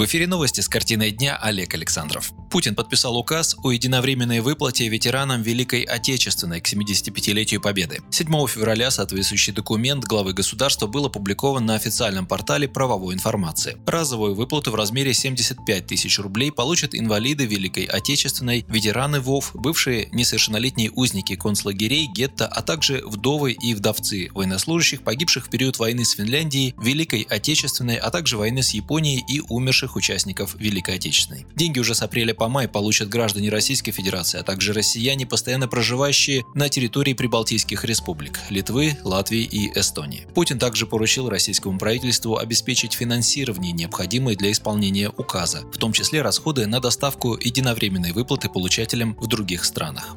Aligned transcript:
В 0.00 0.04
эфире 0.06 0.26
новости 0.26 0.62
с 0.62 0.68
картиной 0.70 1.10
дня 1.10 1.36
Олег 1.36 1.74
Александров. 1.74 2.32
Путин 2.50 2.74
подписал 2.74 3.16
указ 3.16 3.54
о 3.62 3.70
единовременной 3.70 4.40
выплате 4.40 4.88
ветеранам 4.88 5.40
Великой 5.40 5.82
Отечественной 5.82 6.60
к 6.60 6.66
75-летию 6.66 7.60
Победы. 7.60 8.02
7 8.10 8.26
февраля 8.48 8.90
соответствующий 8.90 9.52
документ 9.52 10.04
главы 10.04 10.32
государства 10.32 10.88
был 10.88 11.06
опубликован 11.06 11.64
на 11.64 11.76
официальном 11.76 12.26
портале 12.26 12.66
правовой 12.66 13.14
информации. 13.14 13.76
Разовую 13.86 14.34
выплату 14.34 14.72
в 14.72 14.74
размере 14.74 15.14
75 15.14 15.86
тысяч 15.86 16.18
рублей 16.18 16.50
получат 16.50 16.92
инвалиды 16.96 17.46
Великой 17.46 17.84
Отечественной, 17.84 18.66
ветераны 18.68 19.20
ВОВ, 19.20 19.52
бывшие 19.54 20.08
несовершеннолетние 20.10 20.90
узники 20.90 21.36
концлагерей, 21.36 22.08
гетто, 22.12 22.48
а 22.48 22.62
также 22.62 23.00
вдовы 23.06 23.52
и 23.52 23.74
вдовцы 23.74 24.28
военнослужащих, 24.34 25.02
погибших 25.02 25.46
в 25.46 25.50
период 25.50 25.78
войны 25.78 26.04
с 26.04 26.16
Финляндией, 26.16 26.74
Великой 26.82 27.22
Отечественной, 27.22 27.96
а 27.96 28.10
также 28.10 28.36
войны 28.36 28.64
с 28.64 28.70
Японией 28.70 29.24
и 29.28 29.40
умерших 29.40 29.94
участников 29.94 30.56
Великой 30.58 30.96
Отечественной. 30.96 31.46
Деньги 31.54 31.78
уже 31.78 31.94
с 31.94 32.02
апреля 32.02 32.34
по 32.40 32.48
май 32.48 32.68
получат 32.68 33.10
граждане 33.10 33.50
Российской 33.50 33.92
Федерации, 33.92 34.40
а 34.40 34.42
также 34.42 34.72
россияне, 34.72 35.26
постоянно 35.26 35.68
проживающие 35.68 36.46
на 36.54 36.70
территории 36.70 37.12
прибалтийских 37.12 37.84
республик– 37.84 38.40
Литвы, 38.48 38.96
Латвии 39.04 39.42
и 39.42 39.78
Эстонии. 39.78 40.26
Путин 40.34 40.58
также 40.58 40.86
поручил 40.86 41.28
российскому 41.28 41.78
правительству 41.78 42.38
обеспечить 42.38 42.94
финансирование, 42.94 43.72
необходимое 43.72 44.36
для 44.36 44.52
исполнения 44.52 45.10
указа, 45.10 45.64
в 45.70 45.76
том 45.76 45.92
числе 45.92 46.22
расходы 46.22 46.66
на 46.66 46.80
доставку 46.80 47.36
единовременной 47.36 48.12
выплаты 48.12 48.48
получателям 48.48 49.14
в 49.20 49.26
других 49.26 49.66
странах. 49.66 50.16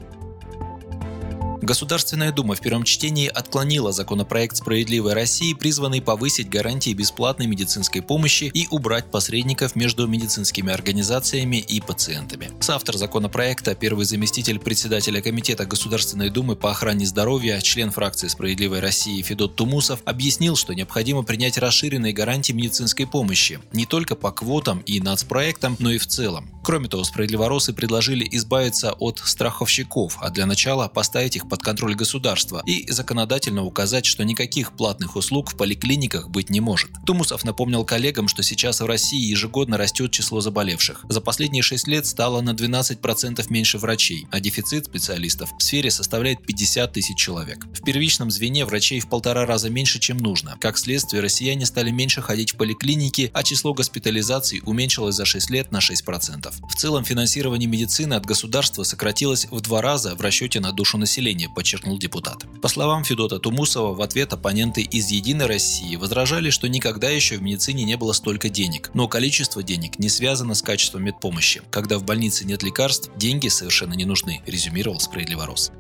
Государственная 1.64 2.33
Дума 2.33 2.56
в 2.56 2.59
первом 2.59 2.83
чтении 2.83 3.30
отклонила 3.30 3.94
законопроект 3.94 4.58
«Справедливой 4.58 5.14
России», 5.14 5.53
призванный 5.53 6.02
повысить 6.02 6.50
гарантии 6.50 6.94
бесплатной 6.94 7.47
медицинской 7.47 8.02
помощи 8.02 8.52
и 8.53 8.67
убрать 8.70 9.09
посредников 9.09 9.78
между 9.78 10.05
медицинскими 10.05 10.73
организациями 10.73 11.55
и 11.55 11.80
пациентами. 11.80 12.52
Соавтор 12.59 12.97
законопроекта, 12.97 13.75
первый 13.75 14.03
заместитель 14.03 14.59
председателя 14.59 15.22
Комитета 15.22 15.66
Государственной 15.66 16.30
Думы 16.30 16.58
по 16.58 16.70
охране 16.70 17.05
здоровья, 17.05 17.61
член 17.61 17.92
фракции 17.92 18.27
«Справедливой 18.27 18.81
России» 18.81 19.22
Федот 19.22 19.55
Тумусов 19.55 20.02
объяснил, 20.03 20.58
что 20.58 20.73
необходимо 20.73 21.23
принять 21.23 21.58
расширенные 21.58 22.11
гарантии 22.11 22.52
медицинской 22.52 23.08
помощи 23.08 23.61
не 23.72 23.86
только 23.86 24.16
по 24.16 24.33
квотам 24.33 24.80
и 24.80 25.00
нацпроектам, 25.00 25.77
но 25.80 25.92
и 25.92 25.98
в 25.98 26.08
целом. 26.08 26.50
Кроме 26.61 26.89
того, 26.89 27.05
справедливоросы 27.05 27.72
предложили 27.72 28.27
избавиться 28.31 28.94
от 28.94 29.20
страховщиков, 29.23 30.17
а 30.20 30.30
для 30.30 30.45
начала 30.45 30.89
поставить 30.89 31.38
их 31.38 31.53
под 31.54 31.62
контроль 31.62 31.94
государства 31.94 32.64
и 32.66 32.90
законодательно 32.90 33.64
указать, 33.64 34.08
что 34.08 34.26
никаких 34.26 34.72
платных 34.72 35.16
услуг 35.16 35.52
в 35.52 35.56
поликлиниках 35.56 36.28
быть 36.30 36.50
не 36.50 36.62
может. 36.62 36.90
Тумусов 37.06 37.44
напомнил 37.44 37.86
коллегам, 37.86 38.28
что 38.28 38.42
сейчас 38.42 38.82
в 38.82 38.88
России 38.88 39.30
ежегодно 39.30 39.78
растет 39.78 40.12
число 40.12 40.42
заболевших. 40.42 41.06
За 41.08 41.22
последние 41.22 41.62
6 41.62 41.88
лет 41.88 42.08
стало 42.08 42.42
на 42.42 42.56
12% 42.56 43.45
меньше 43.52 43.78
врачей, 43.78 44.26
а 44.32 44.40
дефицит 44.40 44.86
специалистов 44.86 45.52
в 45.56 45.62
сфере 45.62 45.92
составляет 45.92 46.44
50 46.44 46.92
тысяч 46.92 47.18
человек. 47.18 47.67
В 47.72 47.84
первичном 47.84 48.32
звене 48.32 48.66
врачей 48.66 49.00
в 49.00 49.08
полтора 49.08 49.45
раза 49.45 49.70
меньше, 49.70 50.00
чем 50.00 50.17
нужно. 50.17 50.58
Как 50.60 50.80
следствие, 50.80 51.22
россияне 51.22 51.67
стали 51.67 51.92
меньше 51.92 52.23
ходить 52.23 52.54
в 52.54 52.58
поликлиники, 52.58 53.30
а 53.32 53.44
число 53.44 53.76
госпитализаций 53.76 54.64
уменьшилось 54.66 55.14
за 55.14 55.26
6 55.26 55.52
лет 55.52 55.72
на 55.72 55.78
6%. 55.78 56.52
В 56.67 56.76
целом 56.76 57.06
финансирование 57.06 57.70
медицины 57.70 58.16
от 58.16 58.26
государства 58.26 58.82
сократилось 58.82 59.45
в 59.52 59.62
два 59.62 59.84
раза 59.84 60.16
в 60.16 60.22
расчете 60.22 60.60
на 60.60 60.72
душу 60.72 60.98
населения 60.98 61.42
населения, 61.44 61.49
подчеркнул 61.49 61.97
депутат. 61.97 62.45
По 62.61 62.67
словам 62.67 63.04
Федота 63.04 63.39
Тумусова, 63.39 63.93
в 63.93 64.02
ответ 64.02 64.33
оппоненты 64.33 64.81
из 64.81 65.09
«Единой 65.09 65.45
России» 65.45 65.95
возражали, 65.95 66.49
что 66.49 66.67
никогда 66.67 67.09
еще 67.09 67.37
в 67.37 67.42
медицине 67.42 67.83
не 67.83 67.98
было 67.98 68.14
столько 68.14 68.49
денег. 68.49 68.92
Но 68.93 69.08
количество 69.08 69.64
денег 69.64 69.99
не 69.99 70.09
связано 70.09 70.55
с 70.55 70.61
качеством 70.61 71.03
медпомощи. 71.03 71.61
Когда 71.70 71.98
в 71.98 72.03
больнице 72.03 72.45
нет 72.45 72.64
лекарств, 72.64 73.09
деньги 73.17 73.49
совершенно 73.49 73.93
не 73.93 74.05
нужны, 74.05 74.42
резюмировал 74.45 74.99
Справедливорос. 74.99 75.71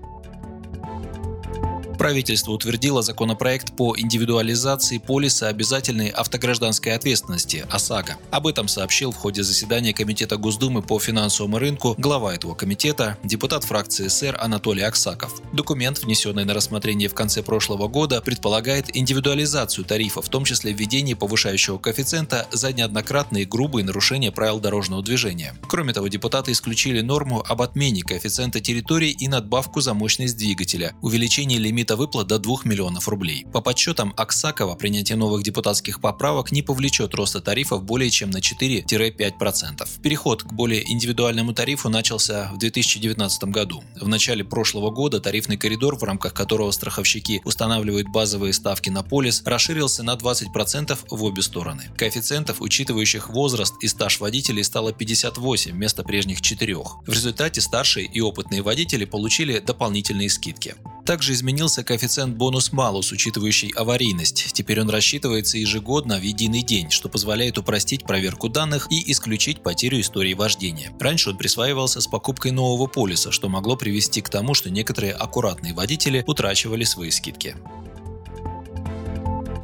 Правительство 2.03 2.51
утвердило 2.51 3.01
законопроект 3.01 3.77
по 3.77 3.97
индивидуализации 3.97 4.97
полиса 4.97 5.47
обязательной 5.47 6.09
автогражданской 6.09 6.91
ответственности 6.91 7.65
ОСАГО. 7.69 8.17
Об 8.29 8.45
этом 8.47 8.67
сообщил 8.67 9.13
в 9.13 9.15
ходе 9.15 9.41
заседания 9.41 9.93
Комитета 9.93 10.35
Госдумы 10.35 10.81
по 10.81 10.99
финансовому 10.99 11.59
рынку 11.59 11.95
глава 11.97 12.35
этого 12.35 12.55
комитета, 12.55 13.17
депутат 13.23 13.63
фракции 13.63 14.09
СР 14.09 14.35
Анатолий 14.37 14.83
Аксаков. 14.83 15.41
Документ, 15.53 16.03
внесенный 16.03 16.43
на 16.43 16.53
рассмотрение 16.53 17.07
в 17.07 17.13
конце 17.13 17.41
прошлого 17.41 17.87
года, 17.87 18.19
предполагает 18.19 18.93
индивидуализацию 18.93 19.85
тарифа, 19.85 20.21
в 20.21 20.27
том 20.27 20.43
числе 20.43 20.73
введение 20.73 21.15
повышающего 21.15 21.77
коэффициента 21.77 22.49
за 22.51 22.73
неоднократные 22.73 23.45
грубые 23.45 23.85
нарушения 23.85 24.33
правил 24.33 24.59
дорожного 24.59 25.01
движения. 25.01 25.55
Кроме 25.69 25.93
того, 25.93 26.09
депутаты 26.09 26.51
исключили 26.51 26.99
норму 26.99 27.45
об 27.47 27.61
отмене 27.61 28.01
коэффициента 28.01 28.59
территории 28.59 29.11
и 29.11 29.29
надбавку 29.29 29.79
за 29.79 29.93
мощность 29.93 30.35
двигателя, 30.35 30.95
увеличение 31.01 31.59
лимита 31.59 31.92
лимита 31.93 31.95
выплат 31.95 32.27
до 32.27 32.39
2 32.39 32.55
миллионов 32.65 33.07
рублей. 33.07 33.45
По 33.51 33.61
подсчетам 33.61 34.13
Аксакова, 34.17 34.75
принятие 34.75 35.17
новых 35.17 35.43
депутатских 35.43 35.99
поправок 36.01 36.51
не 36.51 36.61
повлечет 36.61 37.13
роста 37.15 37.39
тарифов 37.39 37.83
более 37.83 38.09
чем 38.09 38.31
на 38.31 38.37
4-5%. 38.39 40.01
Переход 40.01 40.43
к 40.43 40.53
более 40.53 40.83
индивидуальному 40.91 41.53
тарифу 41.53 41.89
начался 41.89 42.49
в 42.53 42.57
2019 42.57 43.43
году. 43.45 43.83
В 44.01 44.07
начале 44.07 44.43
прошлого 44.43 44.89
года 44.91 45.19
тарифный 45.19 45.57
коридор, 45.57 45.97
в 45.97 46.03
рамках 46.03 46.33
которого 46.33 46.71
страховщики 46.71 47.41
устанавливают 47.45 48.07
базовые 48.07 48.53
ставки 48.53 48.89
на 48.89 49.03
полис, 49.03 49.43
расширился 49.45 50.03
на 50.03 50.15
20% 50.15 50.97
в 51.09 51.23
обе 51.23 51.41
стороны. 51.41 51.83
Коэффициентов, 51.97 52.61
учитывающих 52.61 53.29
возраст 53.29 53.73
и 53.81 53.87
стаж 53.87 54.19
водителей, 54.19 54.63
стало 54.63 54.93
58 54.93 55.71
вместо 55.71 56.03
прежних 56.03 56.41
4. 56.41 56.73
В 56.73 57.09
результате 57.09 57.61
старшие 57.61 58.05
и 58.05 58.21
опытные 58.21 58.61
водители 58.61 59.05
получили 59.05 59.59
дополнительные 59.59 60.29
скидки. 60.29 60.75
Также 61.05 61.33
изменился 61.33 61.83
коэффициент 61.83 62.35
бонус-малус, 62.37 63.11
учитывающий 63.11 63.69
аварийность. 63.75 64.53
Теперь 64.53 64.79
он 64.79 64.89
рассчитывается 64.89 65.57
ежегодно 65.57 66.17
в 66.17 66.21
единый 66.21 66.63
день, 66.63 66.91
что 66.91 67.09
позволяет 67.09 67.57
упростить 67.57 68.05
проверку 68.05 68.47
данных 68.47 68.87
и 68.89 69.11
исключить 69.11 69.61
потерю 69.61 69.99
истории 69.99 70.33
вождения. 70.33 70.91
Раньше 70.99 71.31
он 71.31 71.37
присваивался 71.37 71.99
с 71.99 72.07
покупкой 72.07 72.51
нового 72.51 72.87
полиса, 72.87 73.31
что 73.31 73.49
могло 73.49 73.75
привести 73.75 74.21
к 74.21 74.29
тому, 74.29 74.53
что 74.53 74.69
некоторые 74.69 75.13
аккуратные 75.13 75.73
водители 75.73 76.23
утрачивали 76.25 76.85
свои 76.85 77.11
скидки. 77.11 77.57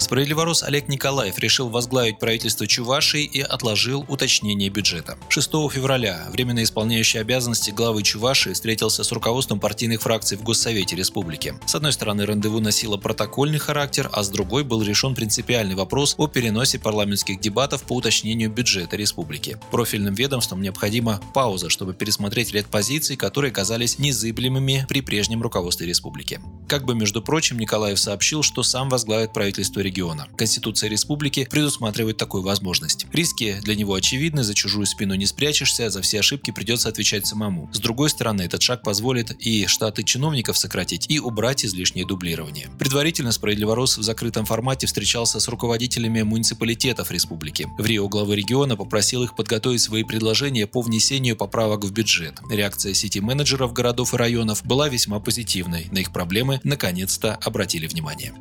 Справедливорос 0.09 0.63
Олег 0.63 0.87
Николаев 0.87 1.37
решил 1.37 1.69
возглавить 1.69 2.17
правительство 2.17 2.65
Чувашии 2.65 3.23
и 3.23 3.41
отложил 3.41 4.05
уточнение 4.07 4.67
бюджета. 4.69 5.19
6 5.29 5.51
февраля 5.71 6.25
временно 6.31 6.63
исполняющий 6.63 7.19
обязанности 7.19 7.69
главы 7.69 8.01
Чувашии 8.01 8.53
встретился 8.53 9.03
с 9.03 9.11
руководством 9.11 9.59
партийных 9.59 10.01
фракций 10.01 10.35
в 10.35 10.41
Госсовете 10.41 10.95
республики. 10.95 11.53
С 11.67 11.75
одной 11.75 11.93
стороны, 11.93 12.25
рандеву 12.25 12.59
носило 12.59 12.97
протокольный 12.97 13.59
характер, 13.59 14.09
а 14.11 14.23
с 14.23 14.29
другой 14.29 14.63
был 14.63 14.81
решен 14.81 15.13
принципиальный 15.13 15.75
вопрос 15.75 16.15
о 16.17 16.25
переносе 16.25 16.79
парламентских 16.79 17.39
дебатов 17.39 17.83
по 17.83 17.93
уточнению 17.93 18.49
бюджета 18.49 18.95
республики. 18.95 19.59
Профильным 19.69 20.15
ведомствам 20.15 20.63
необходима 20.63 21.21
пауза, 21.35 21.69
чтобы 21.69 21.93
пересмотреть 21.93 22.51
ряд 22.51 22.65
позиций, 22.65 23.15
которые 23.15 23.51
казались 23.51 23.99
незыблемыми 23.99 24.87
при 24.89 25.01
прежнем 25.01 25.43
руководстве 25.43 25.85
республики. 25.85 26.41
Как 26.69 26.85
бы, 26.85 26.93
между 26.93 27.23
прочим, 27.23 27.57
Николаев 27.57 27.99
сообщил, 27.99 28.43
что 28.43 28.61
сам 28.61 28.89
возглавит 28.89 29.33
правительство 29.33 29.79
региона. 29.79 30.27
Конституция 30.37 30.87
республики 30.87 31.47
предусматривает 31.49 32.17
такую 32.17 32.43
возможность. 32.43 33.07
Риски 33.11 33.59
для 33.63 33.75
него 33.75 33.95
очевидны, 33.95 34.43
за 34.43 34.53
чужую 34.53 34.85
спину 34.85 35.15
не 35.15 35.25
спрячешься, 35.25 35.89
за 35.89 36.03
все 36.03 36.19
ошибки 36.19 36.51
придется 36.51 36.87
отвечать 36.87 37.25
самому. 37.25 37.71
С 37.73 37.79
другой 37.79 38.11
стороны, 38.11 38.43
этот 38.43 38.61
шаг 38.61 38.83
позволит 38.83 39.31
и 39.39 39.65
штаты 39.65 40.03
чиновников 40.03 40.59
сократить, 40.59 41.07
и 41.09 41.17
убрать 41.17 41.65
излишнее 41.65 42.05
дублирование. 42.05 42.69
Предварительно 42.77 43.31
Справедливорос 43.31 43.97
в 43.97 44.03
закрытом 44.03 44.45
формате 44.45 44.85
встречался 44.85 45.39
с 45.39 45.47
руководителями 45.47 46.21
муниципалитетов 46.21 47.09
республики. 47.09 47.67
В 47.79 47.85
Рио 47.87 48.07
главы 48.07 48.35
региона 48.35 48.75
попросил 48.75 49.23
их 49.23 49.35
подготовить 49.35 49.81
свои 49.81 50.03
предложения 50.03 50.67
по 50.67 50.81
внесению 50.81 51.35
поправок 51.35 51.83
в 51.83 51.91
бюджет. 51.91 52.39
Реакция 52.51 52.93
сети 52.93 53.21
менеджеров 53.21 53.73
городов 53.73 54.13
и 54.13 54.17
районов 54.17 54.63
была 54.63 54.87
весьма 54.87 55.19
позитивной. 55.19 55.87
На 55.91 55.97
их 55.97 56.13
проблемы 56.13 56.58
наконец-то 56.63 57.35
обратили 57.35 57.87
внимание. 57.87 58.33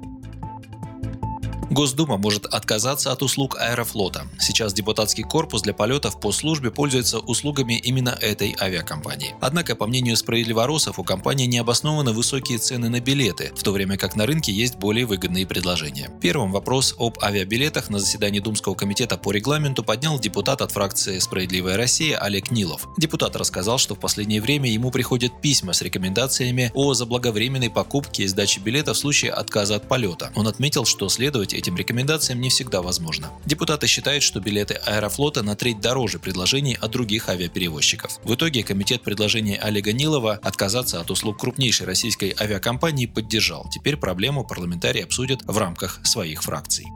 Госдума 1.71 2.17
может 2.17 2.47
отказаться 2.47 3.13
от 3.13 3.23
услуг 3.23 3.57
Аэрофлота. 3.59 4.27
Сейчас 4.41 4.73
депутатский 4.73 5.23
корпус 5.23 5.63
для 5.63 5.75
полетов 5.75 6.19
по 6.19 6.33
службе 6.33 6.71
пользуется 6.71 7.19
услугами 7.19 7.75
именно 7.75 8.17
этой 8.21 8.57
авиакомпании. 8.59 9.35
Однако, 9.43 9.77
по 9.77 9.87
мнению 9.87 10.17
справедливоросов, 10.17 10.99
у 10.99 11.05
компании 11.05 11.45
необоснованно 11.47 12.13
высокие 12.13 12.57
цены 12.59 12.89
на 12.89 13.01
билеты, 13.01 13.53
в 13.55 13.63
то 13.63 13.73
время 13.73 13.99
как 13.99 14.17
на 14.17 14.25
рынке 14.25 14.51
есть 14.51 14.77
более 14.77 15.05
выгодные 15.05 15.47
предложения. 15.47 16.11
Первым 16.23 16.53
вопрос 16.53 16.95
об 16.99 17.19
авиабилетах 17.23 17.91
на 17.91 17.99
заседании 17.99 18.41
Думского 18.41 18.75
комитета 18.75 19.19
по 19.19 19.31
регламенту 19.31 19.85
поднял 19.85 20.19
депутат 20.19 20.63
от 20.63 20.73
фракции 20.73 21.19
«Справедливая 21.19 21.77
Россия» 21.77 22.17
Олег 22.17 22.51
Нилов. 22.51 22.89
Депутат 22.97 23.37
рассказал, 23.37 23.77
что 23.77 23.95
в 23.95 24.01
последнее 24.01 24.41
время 24.41 24.71
ему 24.71 24.91
приходят 24.91 25.43
письма 25.43 25.75
с 25.75 25.83
рекомендациями 25.83 26.73
о 26.75 26.95
заблаговременной 26.95 27.69
покупке 27.69 28.23
и 28.23 28.27
сдаче 28.27 28.61
билета 28.61 28.95
в 28.95 28.99
случае 28.99 29.33
отказа 29.33 29.77
от 29.77 29.87
полета. 29.87 30.33
Он 30.35 30.49
отметил, 30.49 30.87
что 30.87 31.11
следовать 31.11 31.53
этим 31.59 31.68
этим 31.69 31.77
рекомендациям 31.77 32.41
не 32.41 32.49
всегда 32.49 32.81
возможно. 32.81 33.31
Депутаты 33.45 33.87
считают, 33.87 34.23
что 34.23 34.41
билеты 34.41 34.75
Аэрофлота 34.87 35.43
на 35.43 35.55
треть 35.55 35.81
дороже 35.81 36.19
предложений 36.19 36.79
от 36.81 36.91
других 36.91 37.29
авиаперевозчиков. 37.29 38.19
В 38.25 38.35
итоге 38.35 38.63
комитет 38.63 39.03
предложений 39.03 39.59
Олега 39.61 39.93
Нилова 39.93 40.41
отказаться 40.43 40.99
от 40.99 41.11
услуг 41.11 41.39
крупнейшей 41.39 41.87
российской 41.87 42.35
авиакомпании 42.41 43.05
поддержал. 43.05 43.69
Теперь 43.71 43.99
проблему 43.99 44.45
парламентарии 44.45 45.03
обсудят 45.03 45.41
в 45.45 45.59
рамках 45.59 46.01
своих 46.05 46.43
фракций. 46.43 46.87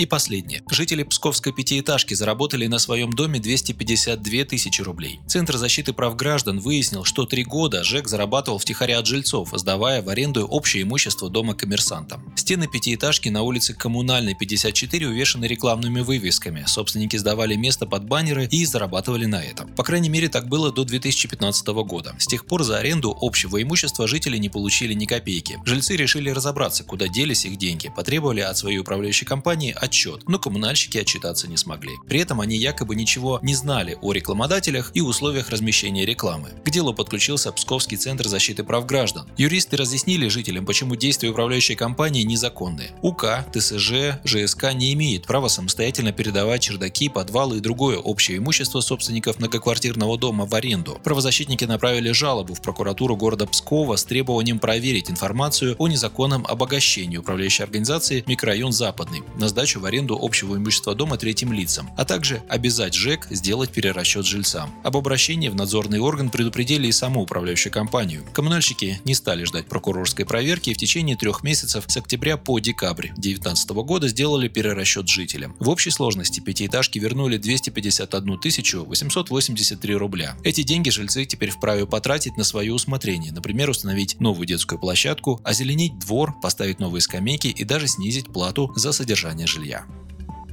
И 0.00 0.06
последнее. 0.06 0.62
Жители 0.70 1.02
Псковской 1.02 1.52
пятиэтажки 1.52 2.14
заработали 2.14 2.66
на 2.66 2.78
своем 2.78 3.12
доме 3.12 3.38
252 3.38 4.44
тысячи 4.44 4.80
рублей. 4.80 5.20
Центр 5.26 5.58
защиты 5.58 5.92
прав 5.92 6.16
граждан 6.16 6.58
выяснил, 6.58 7.04
что 7.04 7.26
три 7.26 7.44
года 7.44 7.84
ЖЭК 7.84 8.08
зарабатывал 8.08 8.58
втихаря 8.58 9.00
от 9.00 9.06
жильцов, 9.06 9.50
сдавая 9.52 10.00
в 10.00 10.08
аренду 10.08 10.46
общее 10.46 10.84
имущество 10.84 11.28
дома 11.28 11.54
коммерсантам. 11.54 12.29
Стены 12.36 12.66
пятиэтажки 12.66 13.28
на 13.28 13.42
улице 13.42 13.74
Коммунальной 13.74 14.34
54 14.34 15.08
увешаны 15.08 15.44
рекламными 15.44 16.00
вывесками. 16.00 16.64
Собственники 16.66 17.16
сдавали 17.16 17.56
место 17.56 17.86
под 17.86 18.04
баннеры 18.04 18.46
и 18.50 18.64
зарабатывали 18.64 19.26
на 19.26 19.42
этом. 19.42 19.68
По 19.74 19.82
крайней 19.82 20.08
мере, 20.08 20.28
так 20.28 20.48
было 20.48 20.72
до 20.72 20.84
2015 20.84 21.66
года. 21.84 22.14
С 22.18 22.26
тех 22.26 22.46
пор 22.46 22.62
за 22.62 22.78
аренду 22.78 23.16
общего 23.20 23.62
имущества 23.62 24.06
жители 24.06 24.36
не 24.36 24.48
получили 24.48 24.94
ни 24.94 25.06
копейки. 25.06 25.58
Жильцы 25.64 25.96
решили 25.96 26.30
разобраться, 26.30 26.84
куда 26.84 27.08
делись 27.08 27.44
их 27.44 27.56
деньги, 27.56 27.92
потребовали 27.94 28.40
от 28.40 28.56
своей 28.56 28.78
управляющей 28.78 29.26
компании 29.26 29.76
отчет, 29.78 30.28
но 30.28 30.38
коммунальщики 30.38 30.98
отчитаться 30.98 31.48
не 31.48 31.56
смогли. 31.56 31.92
При 32.08 32.20
этом 32.20 32.40
они 32.40 32.56
якобы 32.56 32.94
ничего 32.94 33.38
не 33.42 33.54
знали 33.54 33.98
о 34.00 34.12
рекламодателях 34.12 34.90
и 34.94 35.00
условиях 35.00 35.50
размещения 35.50 36.06
рекламы. 36.06 36.50
К 36.64 36.70
делу 36.70 36.94
подключился 36.94 37.52
Псковский 37.52 37.96
центр 37.96 38.28
защиты 38.28 38.64
прав 38.64 38.86
граждан. 38.86 39.28
Юристы 39.36 39.76
разъяснили 39.76 40.28
жителям, 40.28 40.66
почему 40.66 40.96
действия 40.96 41.30
управляющей 41.30 41.74
компании 41.74 42.22
незаконные. 42.30 42.92
УК, 43.02 43.44
ТСЖ, 43.52 44.18
ЖСК 44.24 44.72
не 44.72 44.92
имеет 44.94 45.26
права 45.26 45.48
самостоятельно 45.48 46.12
передавать 46.12 46.62
чердаки, 46.62 47.08
подвалы 47.08 47.58
и 47.58 47.60
другое 47.60 47.98
общее 47.98 48.38
имущество 48.38 48.80
собственников 48.80 49.38
многоквартирного 49.38 50.16
дома 50.18 50.46
в 50.46 50.54
аренду. 50.54 50.98
Правозащитники 51.04 51.64
направили 51.64 52.12
жалобу 52.12 52.54
в 52.54 52.62
прокуратуру 52.62 53.16
города 53.16 53.46
Пскова 53.46 53.96
с 53.96 54.04
требованием 54.04 54.58
проверить 54.58 55.10
информацию 55.10 55.76
о 55.78 55.88
незаконном 55.88 56.46
обогащении 56.46 57.16
управляющей 57.16 57.64
организации 57.64 58.24
«Микрорайон 58.26 58.72
Западный» 58.72 59.22
на 59.36 59.48
сдачу 59.48 59.80
в 59.80 59.84
аренду 59.84 60.18
общего 60.20 60.56
имущества 60.56 60.94
дома 60.94 61.16
третьим 61.16 61.52
лицам, 61.52 61.90
а 61.96 62.04
также 62.04 62.42
обязать 62.48 62.94
ЖЭК 62.94 63.26
сделать 63.30 63.70
перерасчет 63.70 64.24
жильцам. 64.24 64.72
Об 64.84 64.96
обращении 64.96 65.48
в 65.48 65.54
надзорный 65.54 65.98
орган 65.98 66.30
предупредили 66.30 66.86
и 66.86 66.92
саму 66.92 67.22
управляющую 67.22 67.72
компанию. 67.72 68.24
Коммунальщики 68.32 69.00
не 69.04 69.14
стали 69.14 69.44
ждать 69.44 69.66
прокурорской 69.66 70.24
проверки 70.24 70.70
и 70.70 70.74
в 70.74 70.78
течение 70.78 71.16
трех 71.16 71.42
месяцев 71.42 71.84
с 71.88 71.96
октября 72.10 72.36
по 72.36 72.58
декабрь 72.58 73.10
2019 73.10 73.70
года 73.70 74.08
сделали 74.08 74.48
перерасчет 74.48 75.06
жителям. 75.06 75.54
В 75.60 75.68
общей 75.68 75.90
сложности 75.90 76.40
пятиэтажки 76.40 76.98
вернули 76.98 77.36
251 77.36 78.36
883 78.84 79.94
рубля. 79.94 80.36
Эти 80.42 80.64
деньги 80.64 80.90
жильцы 80.90 81.24
теперь 81.24 81.50
вправе 81.50 81.86
потратить 81.86 82.36
на 82.36 82.42
свое 82.42 82.74
усмотрение, 82.74 83.30
например, 83.30 83.70
установить 83.70 84.18
новую 84.18 84.44
детскую 84.44 84.80
площадку, 84.80 85.40
озеленить 85.44 86.00
двор, 86.00 86.34
поставить 86.42 86.80
новые 86.80 87.00
скамейки 87.00 87.46
и 87.46 87.62
даже 87.62 87.86
снизить 87.86 88.32
плату 88.32 88.72
за 88.74 88.90
содержание 88.90 89.46
жилья. 89.46 89.84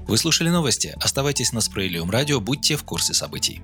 Вы 0.07 0.19
слушали 0.19 0.50
новости. 0.50 0.95
Оставайтесь 1.01 1.53
на 1.53 1.62
Спрейлиум 1.62 2.12
радио, 2.12 2.39
будьте 2.39 2.75
в 2.75 2.83
курсе 2.83 3.15
событий. 3.15 3.63